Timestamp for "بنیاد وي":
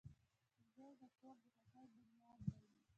1.93-2.59